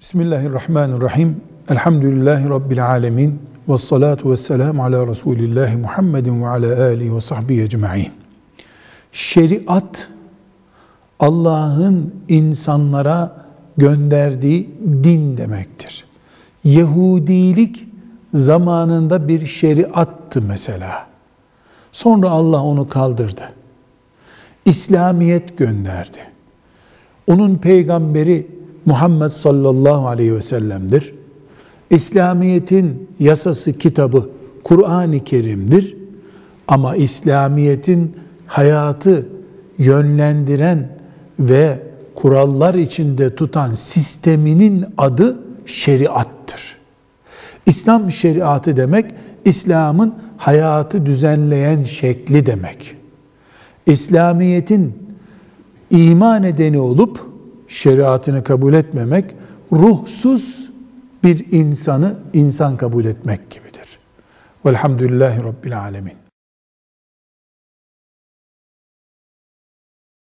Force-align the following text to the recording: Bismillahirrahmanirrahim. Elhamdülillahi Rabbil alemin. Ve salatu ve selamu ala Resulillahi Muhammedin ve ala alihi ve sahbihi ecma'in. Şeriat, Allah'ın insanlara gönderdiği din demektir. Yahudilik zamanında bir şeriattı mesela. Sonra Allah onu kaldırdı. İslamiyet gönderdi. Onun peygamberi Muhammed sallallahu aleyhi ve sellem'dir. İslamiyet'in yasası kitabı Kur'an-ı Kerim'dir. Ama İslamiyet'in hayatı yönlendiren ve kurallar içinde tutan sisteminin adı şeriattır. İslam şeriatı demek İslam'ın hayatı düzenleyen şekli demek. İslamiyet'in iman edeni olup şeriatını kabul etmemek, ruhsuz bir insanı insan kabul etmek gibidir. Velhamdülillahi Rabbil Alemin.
Bismillahirrahmanirrahim. 0.00 1.40
Elhamdülillahi 1.70 2.48
Rabbil 2.48 2.86
alemin. 2.86 3.42
Ve 3.68 3.78
salatu 3.78 4.30
ve 4.30 4.36
selamu 4.36 4.84
ala 4.84 5.06
Resulillahi 5.06 5.76
Muhammedin 5.76 6.42
ve 6.42 6.48
ala 6.48 6.82
alihi 6.84 7.14
ve 7.16 7.20
sahbihi 7.20 7.62
ecma'in. 7.62 8.12
Şeriat, 9.12 10.08
Allah'ın 11.18 12.14
insanlara 12.28 13.36
gönderdiği 13.76 14.70
din 15.04 15.36
demektir. 15.36 16.04
Yahudilik 16.64 17.86
zamanında 18.34 19.28
bir 19.28 19.46
şeriattı 19.46 20.42
mesela. 20.42 21.06
Sonra 21.92 22.30
Allah 22.30 22.62
onu 22.62 22.88
kaldırdı. 22.88 23.52
İslamiyet 24.64 25.58
gönderdi. 25.58 26.18
Onun 27.26 27.56
peygamberi 27.56 28.59
Muhammed 28.86 29.28
sallallahu 29.28 30.08
aleyhi 30.08 30.34
ve 30.34 30.42
sellem'dir. 30.42 31.14
İslamiyet'in 31.90 33.08
yasası 33.18 33.72
kitabı 33.72 34.30
Kur'an-ı 34.64 35.24
Kerim'dir. 35.24 35.96
Ama 36.68 36.96
İslamiyet'in 36.96 38.16
hayatı 38.46 39.28
yönlendiren 39.78 40.88
ve 41.38 41.78
kurallar 42.14 42.74
içinde 42.74 43.34
tutan 43.34 43.74
sisteminin 43.74 44.84
adı 44.98 45.38
şeriattır. 45.66 46.76
İslam 47.66 48.12
şeriatı 48.12 48.76
demek 48.76 49.10
İslam'ın 49.44 50.14
hayatı 50.36 51.06
düzenleyen 51.06 51.82
şekli 51.82 52.46
demek. 52.46 52.96
İslamiyet'in 53.86 54.94
iman 55.90 56.42
edeni 56.42 56.78
olup 56.78 57.29
şeriatını 57.70 58.44
kabul 58.44 58.72
etmemek, 58.74 59.24
ruhsuz 59.72 60.70
bir 61.24 61.52
insanı 61.52 62.14
insan 62.32 62.76
kabul 62.76 63.04
etmek 63.04 63.50
gibidir. 63.50 63.98
Velhamdülillahi 64.66 65.44
Rabbil 65.44 65.80
Alemin. 65.80 66.29